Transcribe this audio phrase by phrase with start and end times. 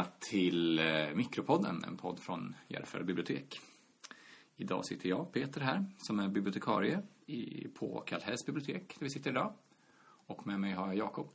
[0.00, 3.60] välkomna till eh, Mikropodden, en podd från Järfälla bibliotek.
[4.56, 9.30] Idag sitter jag, Peter, här, som är bibliotekarie i, på Kallhälls bibliotek, där vi sitter
[9.30, 9.52] idag.
[10.26, 11.28] Och med mig har jag Jakob,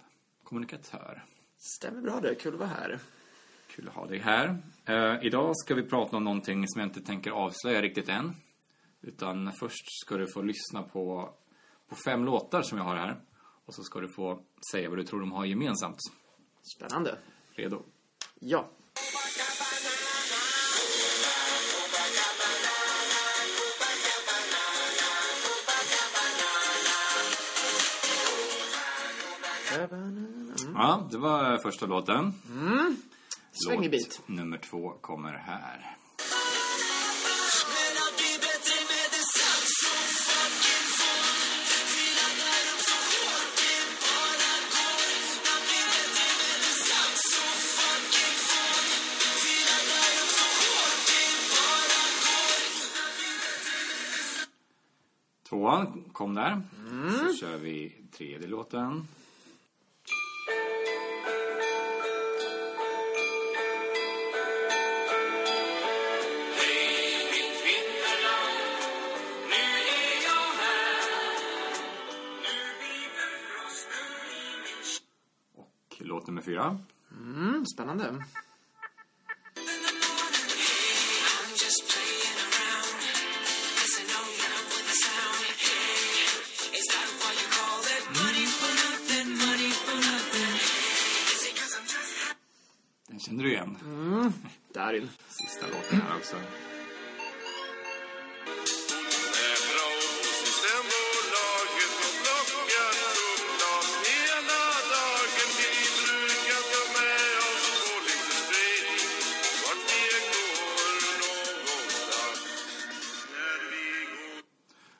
[0.43, 1.23] kommunikatör.
[1.57, 2.99] Stämmer bra det, kul att vara här.
[3.75, 4.57] Kul att ha dig här.
[4.85, 8.33] Eh, idag ska vi prata om någonting som jag inte tänker avslöja riktigt än.
[9.01, 11.33] Utan först ska du få lyssna på,
[11.89, 13.21] på fem låtar som jag har här.
[13.65, 15.99] Och så ska du få säga vad du tror de har gemensamt.
[16.77, 17.17] Spännande.
[17.51, 17.83] Redo?
[18.39, 18.69] Ja.
[30.73, 32.33] Ja, det var första låten.
[33.51, 34.21] Svängig bit.
[34.25, 35.97] Låt nummer två kommer här.
[55.65, 56.61] Tvåan kom där.
[57.19, 59.07] Så kör vi tredje låten.
[75.55, 76.79] Och låt nummer fyra.
[77.11, 78.23] Mm, spännande.
[93.35, 93.77] Känner du igen.
[94.73, 95.09] Darin.
[95.29, 96.35] Sista låten här också.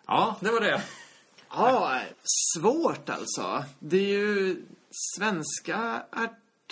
[0.07, 0.81] Ja, det var det.
[1.49, 2.01] Ja,
[2.55, 3.63] svårt alltså.
[3.79, 4.65] Det är ju
[5.15, 6.03] svenska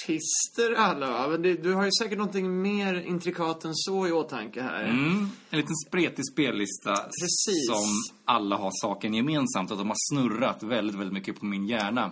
[0.04, 1.28] artister alla, va?
[1.28, 4.84] Men det, du har ju säkert någonting mer intrikat än så i åtanke här.
[4.84, 7.68] Mm, en liten spretig spellista Precis.
[7.68, 7.86] som
[8.26, 9.72] alla har saken gemensamt.
[9.72, 12.12] Att de har snurrat väldigt, väldigt mycket på min hjärna.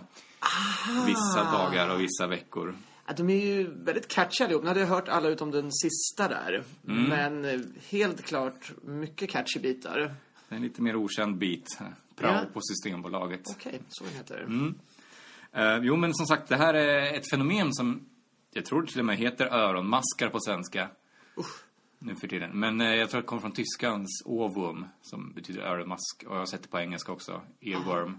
[1.06, 2.76] Vissa dagar och vissa veckor.
[3.06, 4.62] Ja, de är ju väldigt catchy allihop.
[4.62, 6.64] Nu hade jag hört alla utom den sista där.
[6.82, 7.60] Men eh,
[7.90, 10.14] helt klart mycket catchy bitar.
[10.48, 11.78] En lite mer okänd bit.
[12.16, 12.40] Prao Ja.
[12.52, 13.40] på Systembolaget.
[13.50, 14.42] Okej, så heter det.
[14.42, 14.72] Eh,
[15.82, 18.06] jo, men som sagt, det här är ett fenomen som
[18.54, 20.88] jag tror till och med heter öronmaskar på svenska.
[21.98, 22.50] Nu för tiden.
[22.54, 26.24] Men eh, jag tror att det kommer från tyskans ovum, som betyder öronmask.
[26.26, 28.18] Och jag har sett det på engelska också, earworm.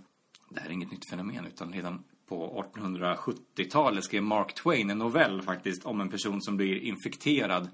[0.49, 5.41] Det här är inget nytt fenomen, utan redan på 1870-talet skrev Mark Twain en novell
[5.41, 7.69] faktiskt om en person som blir infekterad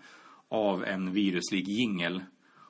[0.47, 2.23] av en viruslik jingel.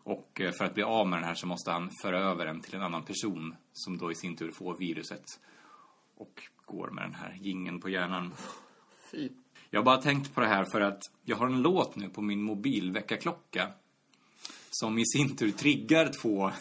[0.03, 2.61] Och eh, för att bli av med den här så måste han föra över den
[2.61, 5.25] till en annan person som då i sin tur får viruset
[6.17, 8.33] och går med den här gingen på hjärnan.
[9.11, 9.29] Fy.
[9.69, 12.21] Jag har bara tänkt på det här för att jag har en låt nu på
[12.21, 13.67] min mobilväckarklocka
[14.71, 16.51] som i sin tur triggar två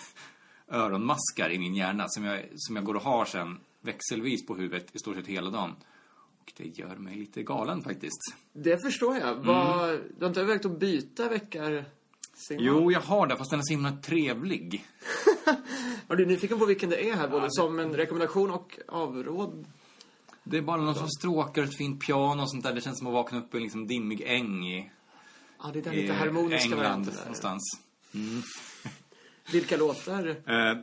[0.69, 4.97] öronmaskar i min hjärna som jag, som jag går och har sen växelvis på huvudet
[4.97, 5.75] i stort sett hela dagen.
[6.41, 8.35] Och det gör mig lite galen faktiskt.
[8.53, 9.35] Det förstår jag.
[9.35, 11.85] Vad, Du har inte övervägt att byta väckarsignal?
[12.59, 14.85] Jo, jag har det, fast den är så himla trevlig.
[16.07, 17.29] Var du nyfiken på vilken det är här?
[17.29, 19.67] Både som en rekommendation och avråd?
[20.51, 22.75] Det är bara någon som stråkar ett fint piano och sånt där.
[22.75, 24.91] Det känns som att vakna upp i en liksom dimmig äng i,
[25.63, 27.21] Ja, det är den lite harmoniska England varianten där.
[27.21, 27.63] någonstans.
[29.53, 30.29] Vilka låtar?
[30.29, 30.77] Eh, jag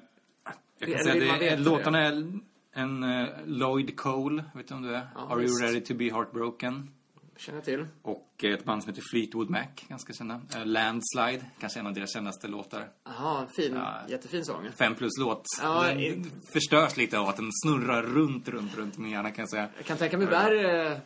[0.80, 2.40] Eller kan säga man det, veta låtarna är
[2.74, 5.08] en eh, Lloyd Cole, vet du om du är?
[5.16, 5.62] Ja, Are visst.
[5.62, 6.92] you ready to be heartbroken?
[7.38, 7.88] Känner jag till.
[8.02, 10.42] Och ett band som heter Fleetwood Mac, ganska kända.
[10.56, 12.90] Eh, Landslide, kanske en av deras kändaste låtar.
[13.06, 13.74] Jaha, fin.
[13.76, 14.00] Ja.
[14.10, 14.68] Jättefin sång.
[14.80, 15.44] Fem plus låt.
[15.62, 19.42] Ja, den i- förstörs lite av att den snurrar runt, runt, runt min hjärna kan
[19.44, 19.70] jag säga.
[19.78, 20.98] Jag kan tänka mig värre eh,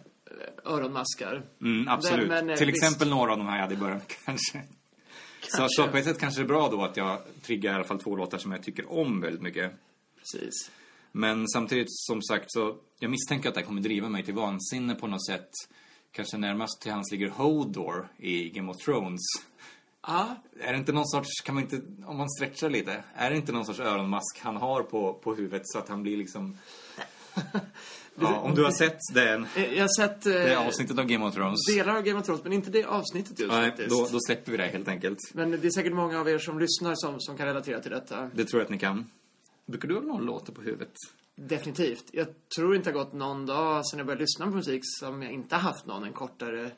[0.66, 1.44] öronmaskar.
[1.62, 2.28] Mm, absolut.
[2.28, 2.84] Men- men, eh, Till visst.
[2.84, 4.62] exempel några av de här jag hade i början, kanske.
[5.42, 7.84] Så, så på ett sätt kanske det är bra då att jag triggar i alla
[7.84, 9.72] fall två låtar som jag tycker om väldigt mycket.
[10.18, 10.72] Precis.
[11.12, 14.96] Men samtidigt, som sagt, så jag misstänker att det här kommer driva mig till vansinne
[14.96, 15.50] på något sätt.
[16.12, 19.22] Kanske närmast till hans ligger Hodor i Game of Thrones.
[20.08, 23.36] Ja, Är det inte någon sorts, kan man inte, om man stretchar lite, är det
[23.36, 26.58] inte någon sorts öronmask han har på, på huvudet så att han blir liksom...
[28.22, 31.26] Ja, om du har sett den, eh, jag har sett eh, det avsnittet av Game
[31.26, 31.60] of Thrones.
[31.68, 33.90] delar av Game of Thrones, men inte det avsnittet just Nej, faktiskt.
[33.90, 35.18] då, då släpper vi det helt enkelt.
[35.34, 38.30] Men det är säkert många av er som lyssnar som, som kan relatera till detta.
[38.34, 39.06] Det tror jag att ni kan.
[39.66, 40.94] Brukar du ha någon låt på huvudet?
[41.48, 42.06] Definitivt.
[42.12, 45.22] Jag tror inte det har gått någon dag sedan jag började lyssna på musik som
[45.22, 46.72] jag inte har haft någon en kortare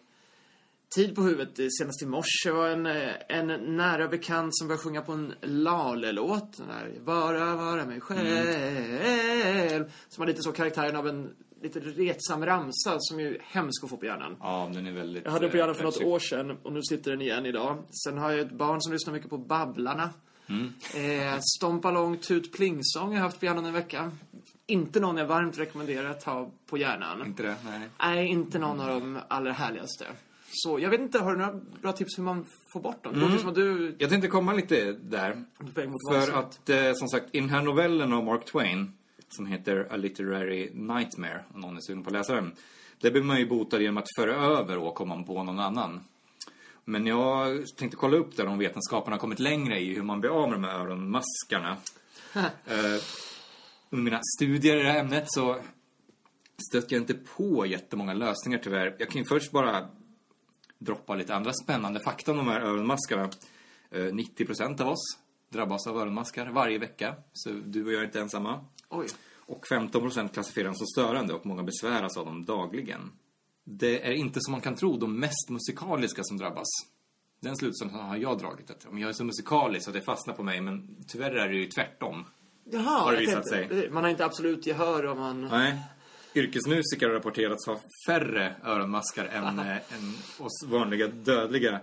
[0.95, 1.73] tid på huvudet.
[1.73, 2.85] Senast i morse var en,
[3.29, 6.57] en nära bekant som började sjunga på en Lale-låt.
[6.57, 9.91] Den där, Vara, vara mig själv.
[10.09, 11.29] Som har lite så karaktären av en
[11.61, 14.37] lite retsam ramsa som är hemsk att få på hjärnan.
[14.39, 15.23] Ja, den är väldigt...
[15.25, 17.45] Jag hade den på hjärnan för eh, något år sedan och nu sitter den igen
[17.45, 17.83] idag.
[18.05, 20.09] Sen har jag ett barn som lyssnar mycket på Babblarna.
[20.95, 24.11] Eh, Stompa lång tut plingsång har jag haft på hjärnan en vecka.
[24.71, 27.25] Inte någon jag varmt rekommenderar att ha på hjärnan.
[27.25, 27.55] Inte det?
[27.65, 27.89] Nej.
[27.99, 30.05] Nej, inte någon av de allra härligaste.
[30.51, 33.13] Så jag vet inte, har du några bra tips hur man får bort dem?
[33.13, 33.95] Det låter som du...
[33.97, 35.43] Jag tänkte komma lite där.
[36.11, 38.93] För att, eh, som sagt, i den här novellen av Mark Twain,
[39.29, 42.51] som heter A Literary Nightmare, om någon är sugen på att läsa den.
[43.01, 45.99] Där blir man ju botad genom att föra över åkomman på någon annan.
[46.85, 50.43] Men jag tänkte kolla upp där om vetenskaperna har kommit längre i hur man blir
[50.43, 51.77] av med de här öronmaskarna.
[52.65, 53.01] eh,
[53.91, 55.61] under mina studier i det här ämnet så
[56.69, 58.95] stötte jag inte på jättemånga lösningar tyvärr.
[58.99, 59.87] Jag kan ju först bara
[60.79, 63.29] droppa lite andra spännande fakta om de här öronmaskarna.
[63.91, 65.17] Eh, 90% av oss
[65.49, 68.65] drabbas av öronmaskar varje vecka, så du och jag är inte ensamma.
[68.89, 69.07] Oj.
[69.35, 73.11] Och 15% klassificerar dem som störande och många besväras av dem dagligen.
[73.63, 76.67] Det är inte som man kan tro de mest musikaliska som drabbas.
[77.39, 78.71] Den slutsatsen har jag dragit.
[78.71, 81.65] Att jag är så musikalisk att det fastnar på mig, men tyvärr är det ju
[81.65, 82.25] tvärtom.
[82.71, 85.47] Jaha, Har det visat tänkte- Man har inte absolut gehör om man...
[85.47, 85.77] Nej.
[86.35, 91.79] Yrkesmusiker har rapporterats ha färre öronmaskar än, eh, än oss vanliga dödliga.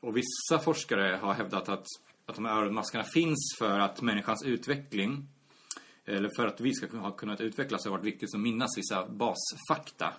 [0.00, 1.86] Och vissa forskare har hävdat att,
[2.26, 5.28] att de här öronmaskarna finns för att människans utveckling,
[6.06, 10.14] eller för att vi ska ha kunnat utvecklas, har varit viktigt att minnas vissa basfakta.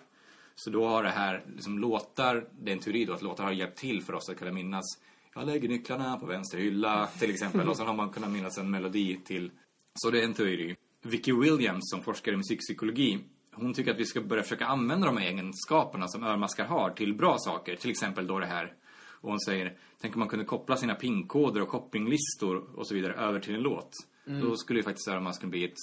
[0.55, 3.51] Så då har det här, liksom låtar, det är en teori då att låtar har
[3.51, 4.85] hjälpt till för oss att kunna minnas.
[5.35, 7.69] Jag lägger nycklarna på vänster hylla, till exempel.
[7.69, 9.51] Och så har man kunnat minnas en melodi till.
[9.95, 10.75] Så det är en teori.
[11.01, 13.19] Vicky Williams, som forskar i musikpsykologi,
[13.51, 17.13] hon tycker att vi ska börja försöka använda de här egenskaperna som örmaskar har till
[17.13, 17.75] bra saker.
[17.75, 18.73] Till exempel då det här.
[19.21, 23.13] Och hon säger, tänk om man kunde koppla sina pinkoder och shoppinglistor och så vidare
[23.13, 23.91] över till en låt.
[24.41, 25.77] Då skulle ju faktiskt örmasken bli ett,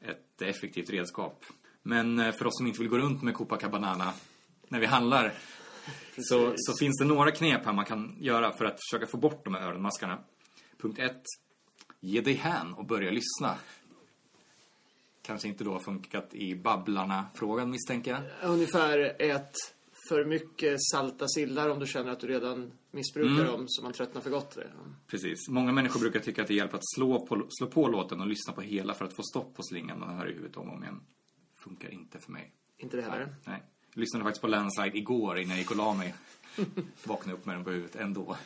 [0.00, 1.44] ett effektivt redskap.
[1.82, 4.12] Men eh, för oss som inte vill gå runt med Copacabana
[4.68, 5.32] när vi handlar
[6.16, 9.44] så, så finns det några knep här man kan göra för att försöka få bort
[9.44, 10.18] de här öronmaskarna.
[10.82, 11.22] Punkt ett.
[12.00, 13.58] Ge dig hän och börja lyssna.
[15.22, 18.50] Kanske inte då har funkat i Babblarna-frågan misstänker jag.
[18.50, 19.54] Ungefär ett
[20.08, 24.20] för mycket salta sillar om du känner att du redan missbrukar dem så man tröttnar
[24.20, 24.56] för gott.
[24.56, 24.96] redan.
[25.06, 25.48] Precis.
[25.48, 28.52] Många människor brukar tycka att det hjälper att slå på, slå på låten och lyssna
[28.52, 30.82] på hela för att få stopp på slingan man hör i huvudet om och om
[30.82, 31.00] igen.
[31.64, 32.52] Funkar inte för mig.
[32.78, 33.34] Inte det heller.
[33.44, 33.62] Nej.
[33.94, 36.14] Jag lyssnade faktiskt på Landslide igår innan jag gick och la mig.
[37.04, 38.36] Vaknade upp med den på huvudet ändå.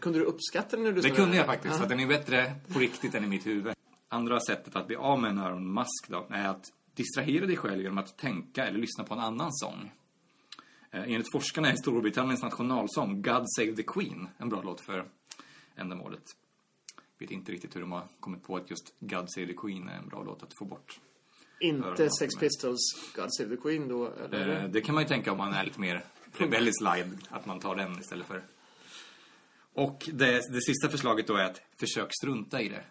[0.00, 2.54] Kunde du uppskatta den när du Det kunde jag faktiskt, för att den är bättre
[2.72, 3.74] på riktigt än i mitt huvud.
[4.08, 7.98] Andra sättet att bli av med en öronmask då, är att distrahera dig själv genom
[7.98, 9.92] att tänka eller lyssna på en annan sång.
[10.90, 15.04] Eh, Enligt forskarna är Storbritanniens nationalsång God Save the Queen en bra låt för
[15.76, 16.22] ändamålet.
[17.18, 19.98] Vet inte riktigt hur de har kommit på att just God Save the Queen är
[19.98, 21.00] en bra låt att få bort.
[21.60, 22.34] Inte Sex.
[22.36, 22.80] Pistols,
[23.16, 24.62] God Save the Queen då, eller?
[24.64, 27.60] Eh, Det kan man ju tänka om man är lite mer rebellisk lagd, att man
[27.60, 28.42] tar den istället för...
[29.74, 32.84] Och det, det sista förslaget då är att försök strunta i det.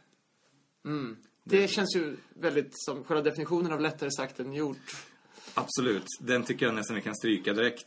[1.43, 5.05] Det känns ju väldigt som själva definitionen av lättare sagt än gjort.
[5.53, 7.85] Absolut, den tycker jag nästan vi kan stryka direkt.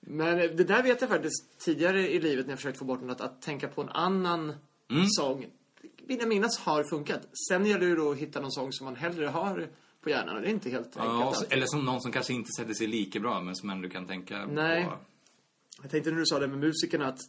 [0.00, 3.10] Men det där vet jag faktiskt tidigare i livet när jag försökt få bort den,
[3.10, 4.52] att, tänka på en annan
[5.16, 5.46] sång,
[6.06, 7.20] vill jag minnas har funkat.
[7.48, 9.68] Sen gäller det ju då att hitta någon sång som man hellre har
[10.00, 11.04] på hjärnan och det är inte helt enkelt.
[11.04, 11.52] Ja, alltid.
[11.52, 14.46] eller som någon som kanske inte sätter sig lika bra, men som ändå kan tänka
[14.46, 14.84] Nej.
[14.84, 14.98] på...
[15.82, 17.20] Jag tänkte när du sa det med musikerna att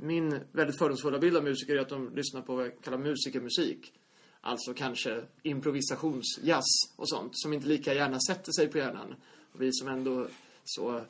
[0.00, 3.92] min väldigt fördomsfulla bild av musiker är att de lyssnar på vad jag kallar musikermusik.
[4.40, 6.64] Alltså kanske improvisationsjazz
[6.96, 9.14] och sånt som inte lika gärna sätter sig på hjärnan.
[9.52, 10.26] Och vi som ändå
[10.64, 11.00] så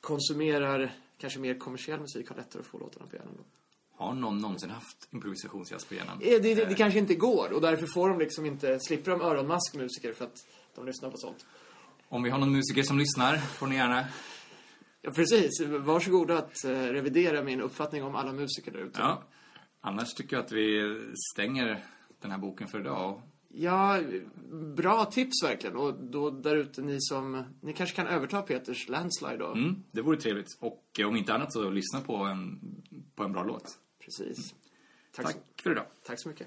[0.00, 3.34] konsumerar kanske mer kommersiell musik har lättare att få låtarna på hjärnan.
[3.36, 3.44] Då.
[4.04, 6.18] Har någon någonsin haft improvisationsjazz på hjärnan?
[6.22, 9.20] Eh, Det, det, det kanske inte går och därför får de liksom inte, slipper de
[9.20, 11.46] öronmask musiker för att de lyssnar på sånt.
[12.08, 14.06] Om vi har någon musiker som lyssnar får ni gärna...
[15.08, 15.60] Ja, precis.
[15.80, 19.00] Varsågoda att eh, revidera min uppfattning om alla musiker där ute.
[19.00, 19.22] Ja.
[19.80, 20.96] Annars tycker jag att vi
[21.34, 21.84] stänger
[22.20, 23.22] den här boken för idag.
[23.48, 24.00] Ja,
[24.76, 25.76] bra tips verkligen.
[25.76, 29.52] Och då där ute ni som, ni kanske kan överta Peters landslide då.
[29.52, 30.56] Mm, det vore trevligt.
[30.60, 32.60] Och eh, om inte annat så lyssna på en,
[33.14, 33.78] på en bra låt.
[34.04, 34.54] Precis.
[35.16, 35.84] Tack, Tack Så, för idag.
[36.06, 36.46] tack så mycket.